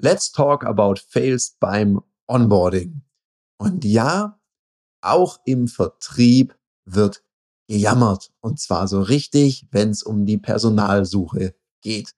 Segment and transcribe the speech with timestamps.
[0.00, 3.02] Let's talk about fails beim Onboarding.
[3.60, 4.38] Und ja,
[5.00, 7.24] auch im Vertrieb wird
[7.66, 8.30] gejammert.
[8.40, 12.14] Und zwar so richtig, wenn es um die Personalsuche geht.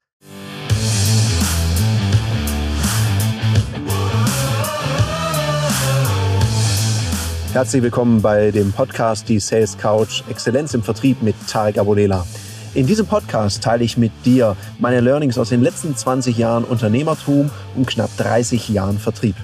[7.54, 12.26] Herzlich willkommen bei dem Podcast Die Sales Couch Exzellenz im Vertrieb mit Tarek Abodela.
[12.72, 17.50] In diesem Podcast teile ich mit dir meine Learnings aus den letzten 20 Jahren Unternehmertum
[17.74, 19.34] und knapp 30 Jahren Vertrieb.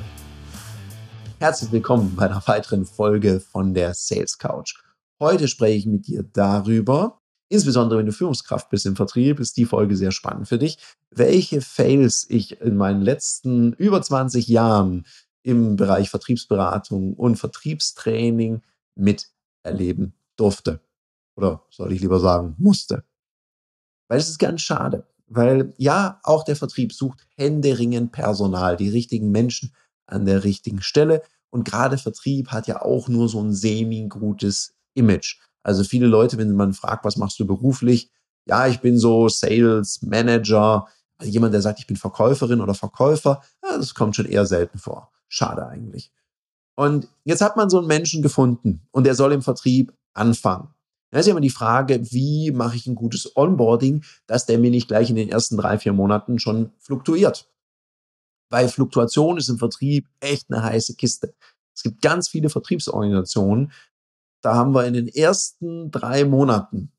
[1.40, 4.76] Herzlich willkommen bei einer weiteren Folge von der Sales Couch.
[5.18, 9.64] Heute spreche ich mit dir darüber, insbesondere wenn du Führungskraft bist im Vertrieb, ist die
[9.64, 10.78] Folge sehr spannend für dich,
[11.10, 15.04] welche Fails ich in meinen letzten über 20 Jahren
[15.42, 18.62] im Bereich Vertriebsberatung und Vertriebstraining
[18.94, 20.78] miterleben durfte.
[21.36, 23.02] Oder soll ich lieber sagen, musste.
[24.08, 25.06] Weil es ist ganz schade.
[25.28, 29.72] Weil ja, auch der Vertrieb sucht händeringend Personal, die richtigen Menschen
[30.06, 31.22] an der richtigen Stelle.
[31.50, 35.38] Und gerade Vertrieb hat ja auch nur so ein semi-gutes Image.
[35.62, 38.10] Also viele Leute, wenn man fragt, was machst du beruflich?
[38.46, 40.86] Ja, ich bin so Sales Manager.
[41.18, 44.78] Also jemand, der sagt, ich bin Verkäuferin oder Verkäufer, ja, das kommt schon eher selten
[44.78, 45.10] vor.
[45.28, 46.12] Schade eigentlich.
[46.76, 50.68] Und jetzt hat man so einen Menschen gefunden und der soll im Vertrieb anfangen.
[51.16, 54.70] Da ist ja immer die Frage, wie mache ich ein gutes Onboarding, dass der mir
[54.70, 57.50] nicht gleich in den ersten drei, vier Monaten schon fluktuiert.
[58.50, 61.34] Weil Fluktuation ist im Vertrieb echt eine heiße Kiste.
[61.74, 63.72] Es gibt ganz viele Vertriebsorganisationen,
[64.42, 66.92] da haben wir in den ersten drei Monaten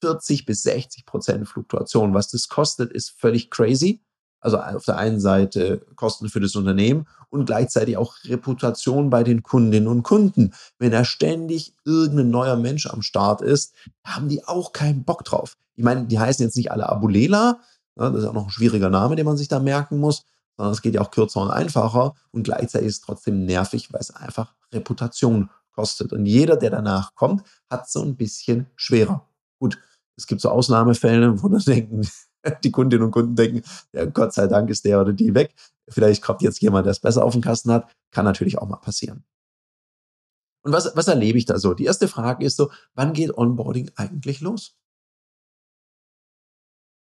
[0.00, 2.14] 40 bis 60 Prozent Fluktuation.
[2.14, 4.00] Was das kostet, ist völlig crazy.
[4.42, 9.42] Also auf der einen Seite Kosten für das Unternehmen und gleichzeitig auch Reputation bei den
[9.42, 10.52] Kundinnen und Kunden.
[10.78, 13.72] Wenn da ständig irgendein neuer Mensch am Start ist,
[14.04, 15.56] haben die auch keinen Bock drauf.
[15.76, 17.60] Ich meine, die heißen jetzt nicht alle Abulela,
[17.96, 20.24] ne, das ist auch noch ein schwieriger Name, den man sich da merken muss,
[20.56, 24.00] sondern es geht ja auch kürzer und einfacher und gleichzeitig ist es trotzdem nervig, weil
[24.00, 26.12] es einfach Reputation kostet.
[26.12, 29.26] Und jeder, der danach kommt, hat so ein bisschen schwerer.
[29.58, 29.78] Gut,
[30.16, 32.06] es gibt so Ausnahmefälle, wo dann denken,
[32.64, 35.54] die Kundinnen und Kunden denken, ja, Gott sei Dank ist der oder die weg.
[35.88, 37.90] Vielleicht kommt jetzt jemand, der es besser auf dem Kasten hat.
[38.10, 39.24] Kann natürlich auch mal passieren.
[40.64, 41.74] Und was, was erlebe ich da so?
[41.74, 44.76] Die erste Frage ist so, wann geht Onboarding eigentlich los?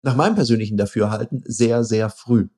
[0.04, 2.50] Nach meinem persönlichen Dafürhalten sehr, sehr früh.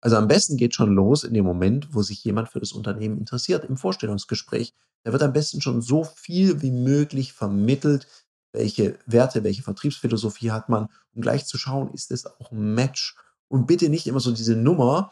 [0.00, 3.18] Also am besten geht schon los in dem Moment, wo sich jemand für das Unternehmen
[3.18, 4.72] interessiert, im Vorstellungsgespräch.
[5.04, 8.06] Da wird am besten schon so viel wie möglich vermittelt,
[8.52, 13.16] welche Werte, welche Vertriebsphilosophie hat man, um gleich zu schauen, ist es auch ein Match.
[13.48, 15.10] Und bitte nicht immer so diese Nummer,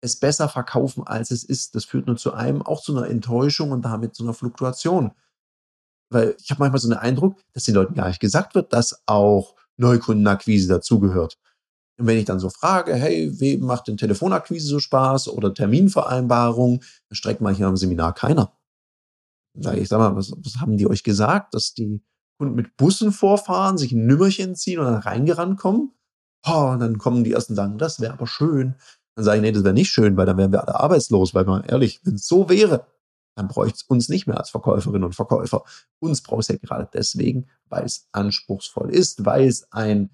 [0.00, 1.74] es besser verkaufen, als es ist.
[1.74, 5.12] Das führt nur zu einem, auch zu einer Enttäuschung und damit zu einer Fluktuation.
[6.10, 9.02] Weil ich habe manchmal so einen Eindruck, dass den Leuten gar nicht gesagt wird, dass
[9.06, 11.38] auch Neukundenakquise dazugehört.
[11.98, 16.80] Und wenn ich dann so frage, hey, wem macht denn Telefonakquise so Spaß oder Terminvereinbarung,
[16.80, 18.52] dann streckt manchmal im Seminar keiner.
[19.74, 22.00] Ich sag mal, was, was haben die euch gesagt, dass die
[22.38, 25.92] und mit Bussen vorfahren, sich ein Nümmerchen ziehen und dann reingerannt kommen.
[26.46, 28.76] Oh, und dann kommen die ersten und sagen, das wäre aber schön.
[29.16, 31.44] Dann sage ich, nee, das wäre nicht schön, weil dann wären wir alle arbeitslos, weil
[31.44, 32.86] man ehrlich, wenn es so wäre,
[33.34, 35.64] dann bräuchte es uns nicht mehr als Verkäuferinnen und Verkäufer.
[36.00, 40.10] Uns braucht es ja gerade deswegen, weil es anspruchsvoll ist, weil es ein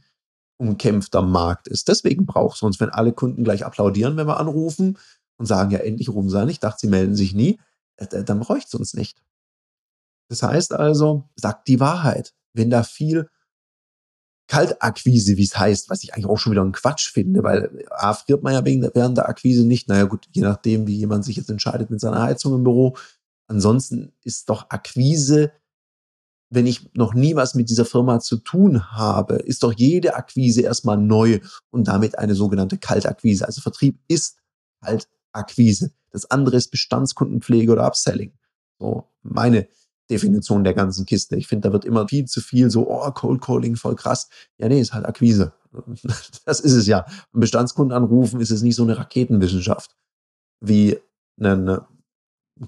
[0.59, 1.89] umkämpfter Markt ist.
[1.89, 4.99] Deswegen braucht es uns, wenn alle Kunden gleich applaudieren, wenn wir anrufen
[5.37, 6.49] und sagen, ja, endlich rufen sie an.
[6.49, 7.59] Ich dachte, sie melden sich nie.
[7.97, 9.23] Äh, dann bräuchte es uns nicht.
[10.29, 12.35] Das heißt also, sagt die Wahrheit.
[12.53, 13.29] Wenn da viel
[14.47, 18.12] Kaltakquise, wie es heißt, was ich eigentlich auch schon wieder ein Quatsch finde, weil A,
[18.12, 19.89] friert man ja während der Akquise nicht.
[19.89, 22.97] Naja gut, je nachdem, wie jemand sich jetzt entscheidet mit seiner Heizung im Büro.
[23.47, 25.53] Ansonsten ist doch Akquise,
[26.51, 30.63] wenn ich noch nie was mit dieser Firma zu tun habe, ist doch jede Akquise
[30.63, 31.41] erstmal neu
[31.71, 33.47] und damit eine sogenannte Kaltakquise.
[33.47, 34.39] Also Vertrieb ist
[34.83, 35.93] Kaltakquise.
[36.11, 38.33] Das andere ist Bestandskundenpflege oder Upselling.
[38.79, 39.67] So meine
[40.10, 41.37] Definition der ganzen Kiste.
[41.37, 44.28] Ich finde, da wird immer viel zu viel so, oh, Cold Calling, voll krass.
[44.59, 45.53] Ja, nee, ist halt Akquise.
[46.44, 47.04] Das ist es ja.
[47.32, 49.97] Ein Bestandskunden anrufen ist es nicht so eine Raketenwissenschaft
[50.60, 50.98] wie
[51.41, 51.80] einen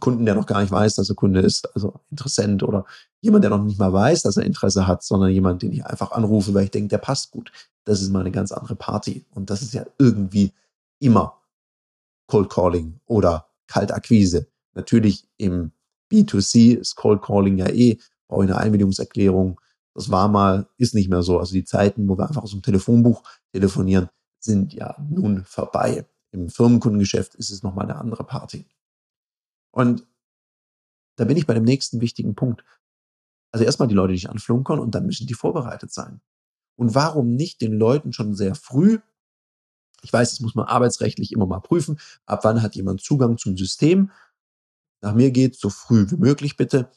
[0.00, 2.84] Kunden, der noch gar nicht weiß, dass er Kunde ist, also Interessent oder
[3.20, 6.10] jemand, der noch nicht mal weiß, dass er Interesse hat, sondern jemand, den ich einfach
[6.12, 7.52] anrufe, weil ich denke, der passt gut.
[7.84, 9.24] Das ist mal eine ganz andere Party.
[9.30, 10.52] Und das ist ja irgendwie
[10.98, 11.40] immer
[12.26, 14.48] Cold Calling oder Kaltakquise.
[14.74, 15.70] Natürlich im
[16.10, 17.98] B2C ist Cold Calling ja eh,
[18.28, 19.60] brauche ich eine Einwilligungserklärung.
[19.94, 21.38] Das war mal, ist nicht mehr so.
[21.38, 23.22] Also die Zeiten, wo wir einfach aus dem Telefonbuch
[23.52, 24.08] telefonieren,
[24.38, 26.06] sind ja nun vorbei.
[26.32, 28.66] Im Firmenkundengeschäft ist es nochmal eine andere Party.
[29.70, 30.06] Und
[31.16, 32.64] da bin ich bei dem nächsten wichtigen Punkt.
[33.52, 36.20] Also erstmal die Leute nicht anflunkern und dann müssen die vorbereitet sein.
[36.76, 38.98] Und warum nicht den Leuten schon sehr früh
[40.02, 41.98] Ich weiß, das muss man arbeitsrechtlich immer mal prüfen.
[42.26, 44.10] Ab wann hat jemand Zugang zum System?
[45.02, 46.88] Nach mir geht so früh wie möglich bitte.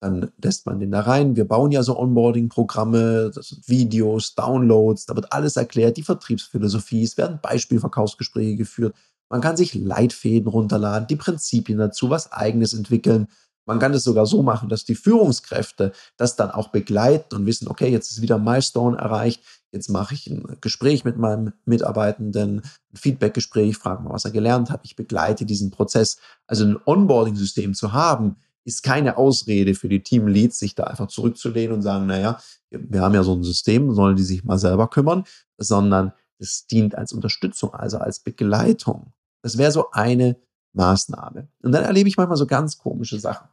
[0.00, 1.34] Dann lässt man den da rein.
[1.34, 7.02] Wir bauen ja so Onboarding-Programme, das sind Videos, Downloads, da wird alles erklärt, die Vertriebsphilosophie,
[7.02, 8.94] es werden Beispielverkaufsgespräche geführt.
[9.28, 13.26] Man kann sich Leitfäden runterladen, die Prinzipien dazu, was eigenes entwickeln.
[13.68, 17.68] Man kann es sogar so machen, dass die Führungskräfte das dann auch begleiten und wissen,
[17.68, 19.42] okay, jetzt ist wieder ein Milestone erreicht,
[19.72, 24.70] jetzt mache ich ein Gespräch mit meinem Mitarbeitenden, ein Feedbackgespräch, frage mal, was er gelernt
[24.70, 26.16] hat, ich begleite diesen Prozess.
[26.46, 31.76] Also ein Onboarding-System zu haben, ist keine Ausrede für die Teamleads, sich da einfach zurückzulehnen
[31.76, 35.24] und sagen, naja, wir haben ja so ein System, sollen die sich mal selber kümmern,
[35.58, 39.12] sondern es dient als Unterstützung, also als Begleitung.
[39.42, 40.38] Das wäre so eine
[40.72, 41.48] Maßnahme.
[41.62, 43.48] Und dann erlebe ich manchmal so ganz komische Sachen.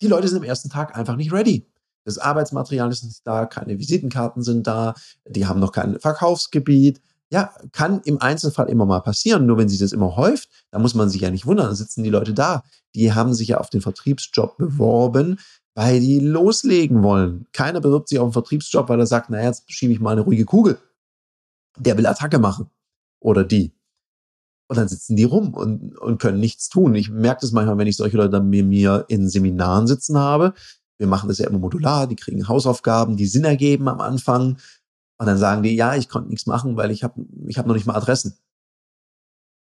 [0.00, 1.66] Die Leute sind am ersten Tag einfach nicht ready.
[2.04, 4.94] Das Arbeitsmaterial ist nicht da, keine Visitenkarten sind da,
[5.26, 7.02] die haben noch kein Verkaufsgebiet.
[7.30, 9.44] Ja, kann im Einzelfall immer mal passieren.
[9.44, 11.66] Nur wenn sich das immer häuft, dann muss man sich ja nicht wundern.
[11.66, 12.62] Dann sitzen die Leute da.
[12.94, 15.38] Die haben sich ja auf den Vertriebsjob beworben,
[15.74, 17.46] weil die loslegen wollen.
[17.52, 20.22] Keiner bewirbt sich auf einen Vertriebsjob, weil er sagt, naja, jetzt schiebe ich mal eine
[20.22, 20.78] ruhige Kugel.
[21.76, 22.70] Der will Attacke machen.
[23.20, 23.77] Oder die.
[24.68, 26.94] Und dann sitzen die rum und, und können nichts tun.
[26.94, 30.52] Ich merke das manchmal, wenn ich solche Leute dann mit mir in Seminaren sitzen habe.
[30.98, 34.58] Wir machen das ja immer modular, die kriegen Hausaufgaben, die Sinn ergeben am Anfang.
[35.18, 37.74] Und dann sagen die, ja, ich konnte nichts machen, weil ich habe ich hab noch
[37.74, 38.36] nicht mal Adressen.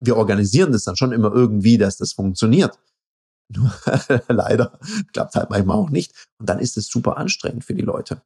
[0.00, 2.78] Wir organisieren das dann schon immer irgendwie, dass das funktioniert.
[3.48, 3.72] Nur
[4.28, 4.78] leider
[5.12, 6.28] klappt halt manchmal auch nicht.
[6.38, 8.22] Und dann ist es super anstrengend für die Leute.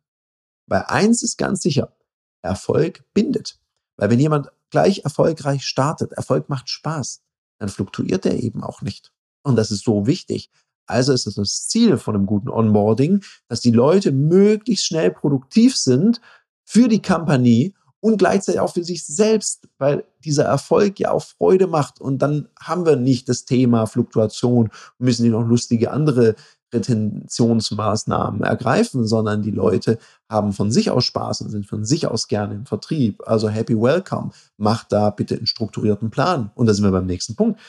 [0.67, 1.94] Weil eins ist ganz sicher,
[2.43, 3.61] Erfolg bindet.
[3.97, 7.22] Weil wenn jemand gleich erfolgreich startet, Erfolg macht Spaß,
[7.58, 9.12] dann fluktuiert er eben auch nicht.
[9.43, 10.50] Und das ist so wichtig.
[10.87, 15.76] Also ist es das Ziel von einem guten Onboarding, dass die Leute möglichst schnell produktiv
[15.76, 16.20] sind
[16.64, 21.67] für die Kampagne und gleichzeitig auch für sich selbst, weil dieser Erfolg ja auch Freude
[21.67, 22.00] macht.
[22.00, 26.34] Und dann haben wir nicht das Thema Fluktuation müssen die noch lustige andere
[26.72, 32.28] Retentionsmaßnahmen ergreifen, sondern die Leute haben von sich aus Spaß und sind von sich aus
[32.28, 33.22] gerne im Vertrieb.
[33.26, 34.31] Also happy welcome.
[34.56, 36.50] Macht da bitte einen strukturierten Plan.
[36.55, 37.61] Und da sind wir beim nächsten Punkt.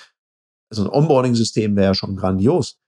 [0.70, 2.80] Also ein Onboarding-System wäre ja schon grandios.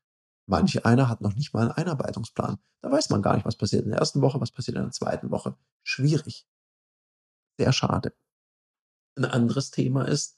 [0.45, 2.57] Manche einer hat noch nicht mal einen Einarbeitungsplan.
[2.81, 4.92] Da weiß man gar nicht, was passiert in der ersten Woche, was passiert in der
[4.92, 5.56] zweiten Woche.
[5.83, 6.45] Schwierig.
[7.57, 8.13] Sehr schade.
[9.15, 10.38] Ein anderes Thema ist,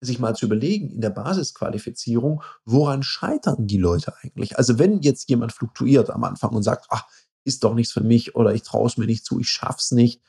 [0.00, 4.56] sich mal zu überlegen in der Basisqualifizierung, woran scheitern die Leute eigentlich?
[4.56, 7.06] Also wenn jetzt jemand fluktuiert am Anfang und sagt, ach,
[7.44, 10.22] ist doch nichts für mich oder ich traue es mir nicht zu, ich schaff's nicht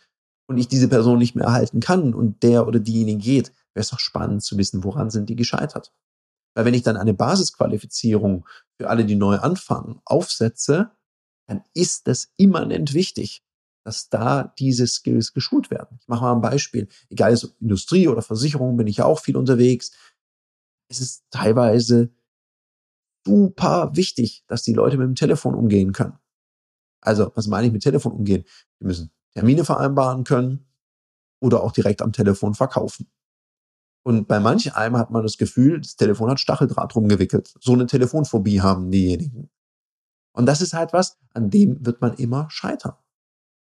[0.48, 3.90] und ich diese Person nicht mehr erhalten kann und der oder diejenige geht, wäre es
[3.90, 5.94] doch spannend zu wissen, woran sind die gescheitert.
[6.56, 10.92] Weil wenn ich dann eine Basisqualifizierung für alle, die neu anfangen, aufsetze,
[11.48, 13.44] dann ist das immanent wichtig
[13.90, 15.98] dass da diese Skills geschult werden.
[16.00, 16.88] Ich mache mal ein Beispiel.
[17.10, 19.90] Egal, so Industrie oder Versicherung bin ich ja auch viel unterwegs.
[20.90, 22.12] Es ist teilweise
[23.26, 26.20] super wichtig, dass die Leute mit dem Telefon umgehen können.
[27.02, 28.44] Also, was meine ich mit Telefon umgehen?
[28.80, 30.68] Die müssen Termine vereinbaren können
[31.40, 33.10] oder auch direkt am Telefon verkaufen.
[34.04, 37.56] Und bei manch einem hat man das Gefühl, das Telefon hat Stacheldraht rumgewickelt.
[37.60, 39.50] So eine Telefonphobie haben diejenigen.
[40.34, 42.94] Und das ist halt was, an dem wird man immer scheitern.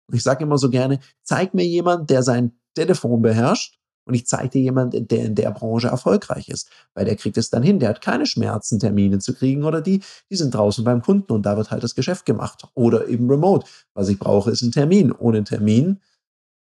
[0.08, 4.26] Und ich sage immer so gerne, zeig mir jemand, der sein Telefon beherrscht und ich
[4.28, 7.80] zeige dir jemand, der in der Branche erfolgreich ist, weil der kriegt es dann hin.
[7.80, 11.46] Der hat keine Schmerzen, Termine zu kriegen oder die, die sind draußen beim Kunden und
[11.46, 13.66] da wird halt das Geschäft gemacht oder eben remote.
[13.94, 15.12] Was ich brauche, ist ein Termin.
[15.12, 16.02] Ohne Termin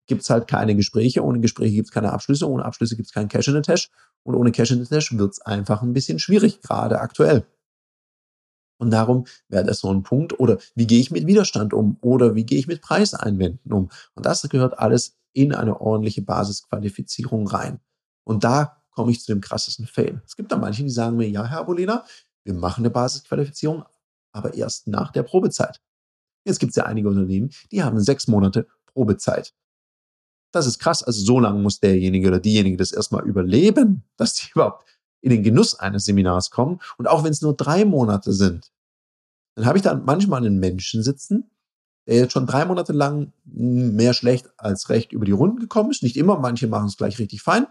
[0.06, 3.12] gibt es halt keine Gespräche, ohne Gespräche gibt es keine Abschlüsse, ohne Abschlüsse gibt es
[3.12, 3.88] keinen Cash in the Tash
[4.24, 7.44] und ohne Cash in the Tash wird es einfach ein bisschen schwierig, gerade aktuell.
[8.82, 10.40] Und darum wäre das so ein Punkt.
[10.40, 11.98] Oder wie gehe ich mit Widerstand um?
[12.00, 13.90] Oder wie gehe ich mit Preiseinwänden um?
[14.16, 17.78] Und das gehört alles in eine ordentliche Basisqualifizierung rein.
[18.24, 20.20] Und da komme ich zu dem krassesten Fail.
[20.26, 22.04] Es gibt da manche, die sagen mir, ja, Herr Abolena,
[22.44, 23.84] wir machen eine Basisqualifizierung,
[24.32, 25.80] aber erst nach der Probezeit.
[26.44, 29.54] Jetzt gibt es ja einige Unternehmen, die haben sechs Monate Probezeit.
[30.50, 31.04] Das ist krass.
[31.04, 34.84] Also so lange muss derjenige oder diejenige das erstmal überleben, dass die überhaupt
[35.22, 36.80] in den Genuss eines Seminars kommen.
[36.98, 38.70] Und auch wenn es nur drei Monate sind,
[39.54, 41.50] dann habe ich da manchmal einen Menschen sitzen,
[42.06, 46.02] der jetzt schon drei Monate lang mehr schlecht als recht über die Runden gekommen ist.
[46.02, 47.66] Nicht immer, manche machen es gleich richtig fein.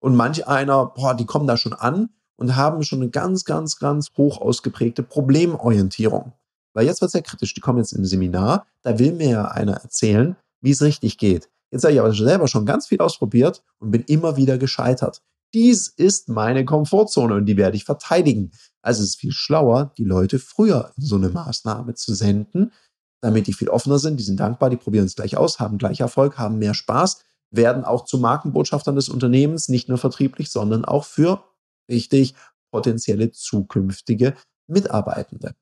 [0.00, 3.78] Und manch einer, boah, die kommen da schon an und haben schon eine ganz, ganz,
[3.78, 6.32] ganz hoch ausgeprägte Problemorientierung.
[6.72, 7.54] Weil jetzt wird es ja kritisch.
[7.54, 11.48] Die kommen jetzt ein Seminar, da will mir ja einer erzählen, wie es richtig geht.
[11.70, 15.22] Jetzt habe ich aber selber schon ganz viel ausprobiert und bin immer wieder gescheitert.
[15.54, 18.52] Dies ist meine Komfortzone und die werde ich verteidigen.
[18.82, 22.72] Also es ist viel schlauer, die Leute früher in so eine Maßnahme zu senden,
[23.20, 26.00] damit die viel offener sind, die sind dankbar, die probieren es gleich aus, haben gleich
[26.00, 31.04] Erfolg, haben mehr Spaß, werden auch zu Markenbotschaftern des Unternehmens, nicht nur vertrieblich, sondern auch
[31.04, 31.44] für
[31.90, 32.34] richtig
[32.70, 34.34] potenzielle zukünftige
[34.68, 35.54] Mitarbeitende.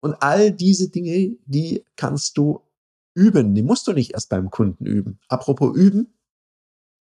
[0.00, 2.60] Und all diese Dinge, die kannst du
[3.14, 3.54] üben.
[3.54, 5.18] Die musst du nicht erst beim Kunden üben.
[5.28, 6.14] Apropos üben,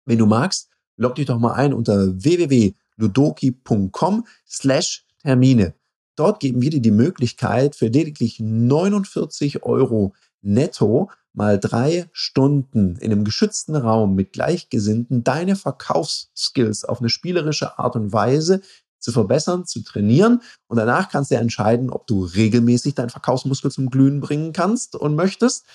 [0.06, 5.74] wenn du magst, log dich doch mal ein unter www.ludoki.com slash Termine.
[6.16, 13.12] Dort geben wir dir die Möglichkeit, für lediglich 49 Euro netto mal drei Stunden in
[13.12, 18.62] einem geschützten Raum mit Gleichgesinnten deine Verkaufsskills auf eine spielerische Art und Weise
[19.00, 20.42] zu verbessern, zu trainieren.
[20.68, 24.96] Und danach kannst du ja entscheiden, ob du regelmäßig deinen Verkaufsmuskel zum Glühen bringen kannst
[24.96, 25.66] und möchtest.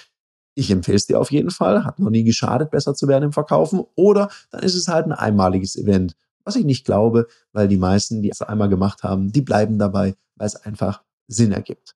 [0.58, 1.84] Ich empfehle es dir auf jeden Fall.
[1.84, 3.84] Hat noch nie geschadet, besser zu werden im Verkaufen.
[3.94, 6.16] Oder dann ist es halt ein einmaliges Event.
[6.42, 10.16] Was ich nicht glaube, weil die meisten, die es einmal gemacht haben, die bleiben dabei,
[10.34, 11.94] weil es einfach Sinn ergibt.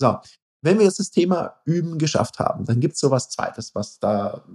[0.00, 0.18] So,
[0.62, 4.46] wenn wir jetzt das Thema Üben geschafft haben, dann gibt es sowas Zweites, was da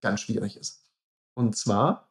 [0.00, 0.84] ganz schwierig ist.
[1.36, 2.10] Und zwar,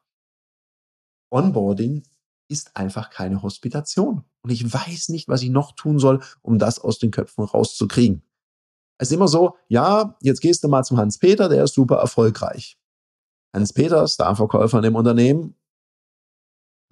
[1.29, 2.03] Onboarding
[2.47, 4.23] ist einfach keine Hospitation.
[4.43, 8.23] Und ich weiß nicht, was ich noch tun soll, um das aus den Köpfen rauszukriegen.
[8.99, 12.77] Es ist immer so, ja, jetzt gehst du mal zum Hans-Peter, der ist super erfolgreich.
[13.55, 15.55] Hans-Peter, Starverkäufer in dem Unternehmen,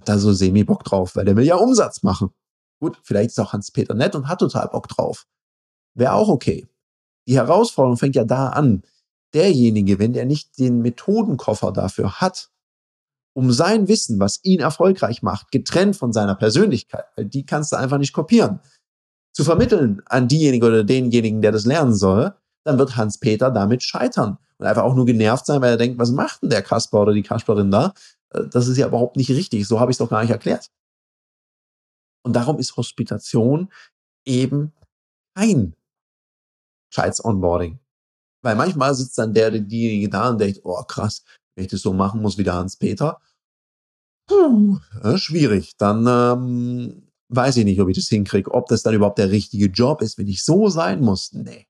[0.05, 2.31] da so semi-Bock drauf, weil der will ja Umsatz machen.
[2.79, 5.27] Gut, vielleicht ist auch Hans-Peter nett und hat total Bock drauf.
[5.95, 6.67] Wäre auch okay.
[7.27, 8.83] Die Herausforderung fängt ja da an.
[9.33, 12.49] Derjenige, wenn der nicht den Methodenkoffer dafür hat,
[13.33, 17.75] um sein Wissen, was ihn erfolgreich macht, getrennt von seiner Persönlichkeit, weil die kannst du
[17.75, 18.61] einfach nicht kopieren,
[19.38, 24.39] zu vermitteln an diejenigen oder denjenigen, der das lernen soll, dann wird Hans-Peter damit scheitern
[24.58, 27.13] und einfach auch nur genervt sein, weil er denkt, was macht denn der Kasper oder
[27.13, 27.94] die Kasperin da?
[28.32, 29.67] Äh, das ist ja überhaupt nicht richtig.
[29.67, 30.72] So habe ich es doch gar nicht erklärt.
[32.25, 33.72] Und darum ist Hospitation
[34.25, 34.74] eben
[35.36, 35.75] kein
[36.91, 37.77] scheiß Onboarding.
[38.41, 41.94] Weil manchmal sitzt dann der, diejenige da und denkt, oh krass, wenn ich das so
[41.94, 43.22] machen muss wie der Hans-Peter,
[44.32, 45.77] äh, schwierig.
[45.77, 49.67] Dann ähm, weiß ich nicht, ob ich das hinkriege, ob das dann überhaupt der richtige
[49.67, 51.34] Job ist, wenn ich so sein muss.
[51.34, 51.67] Nee.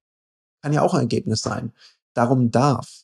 [0.61, 1.73] Kann ja auch ein Ergebnis sein.
[2.13, 3.03] Darum darf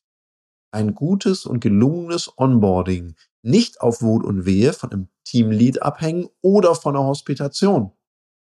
[0.71, 6.75] ein gutes und gelungenes Onboarding nicht auf Wut und Wehe von einem Teamlead abhängen oder
[6.75, 7.91] von einer Hospitation,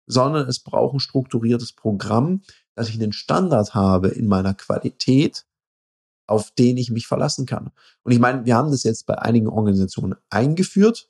[0.08, 2.42] sondern es braucht ein strukturiertes Programm,
[2.76, 5.46] dass ich einen Standard habe in meiner Qualität,
[6.28, 7.72] auf den ich mich verlassen kann.
[8.04, 11.10] Und ich meine, wir haben das jetzt bei einigen Organisationen eingeführt.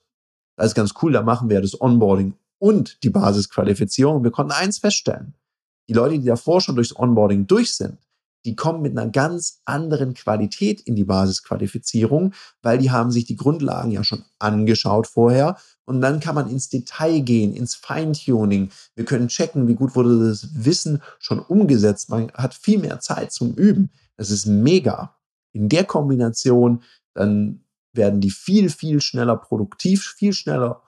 [0.57, 4.23] Das ist ganz cool, da machen wir das Onboarding und die Basisqualifizierung.
[4.23, 5.33] Wir konnten eins feststellen.
[5.87, 7.97] Die Leute, die davor schon durchs Onboarding durch sind,
[8.45, 13.35] die kommen mit einer ganz anderen Qualität in die Basisqualifizierung, weil die haben sich die
[13.35, 18.69] Grundlagen ja schon angeschaut vorher und dann kann man ins Detail gehen, ins Feintuning.
[18.95, 22.09] Wir können checken, wie gut wurde das Wissen schon umgesetzt.
[22.09, 23.89] Man hat viel mehr Zeit zum Üben.
[24.15, 25.15] Das ist mega.
[25.51, 30.81] In der Kombination, dann werden die viel, viel schneller produktiv, viel schneller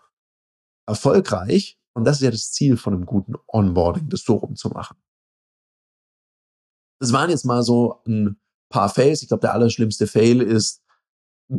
[0.92, 1.78] erfolgreich.
[1.94, 4.98] Und das ist ja das Ziel von einem guten Onboarding, das so rumzumachen.
[7.00, 9.22] Das waren jetzt mal so ein paar Fails.
[9.22, 10.84] Ich glaube, der allerschlimmste Fail ist,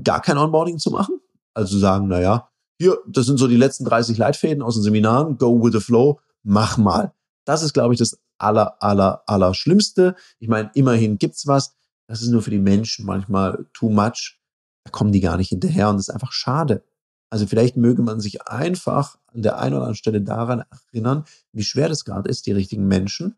[0.03, 1.21] gar kein Onboarding zu machen.
[1.55, 5.63] Also sagen, naja, hier, das sind so die letzten 30 Leitfäden aus den Seminaren, go
[5.63, 7.13] with the flow, mach mal.
[7.45, 10.17] Das ist, glaube ich, das aller, aller, aller Schlimmste.
[10.39, 11.75] Ich meine, immerhin gibt's was.
[12.09, 14.41] Das ist nur für die Menschen manchmal too much.
[14.85, 16.85] Da kommen die gar nicht hinterher und das ist einfach schade.
[17.33, 21.65] Also vielleicht möge man sich einfach an der einen oder anderen Stelle daran erinnern, wie
[21.65, 23.37] schwer das gerade ist, die richtigen Menschen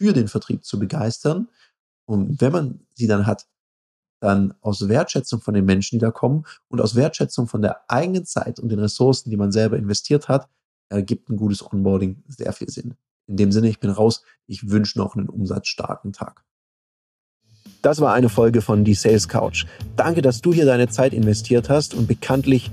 [0.00, 1.46] für den Vertrieb zu begeistern.
[2.06, 3.46] Und wenn man sie dann hat,
[4.18, 8.24] dann aus Wertschätzung von den Menschen, die da kommen und aus Wertschätzung von der eigenen
[8.24, 10.48] Zeit und den Ressourcen, die man selber investiert hat,
[10.88, 12.94] ergibt ein gutes Onboarding sehr viel Sinn.
[13.28, 14.24] In dem Sinne, ich bin raus.
[14.48, 16.44] Ich wünsche noch einen umsatzstarken Tag.
[17.80, 19.66] Das war eine Folge von Die Sales Couch.
[19.94, 22.72] Danke, dass du hier deine Zeit investiert hast und bekanntlich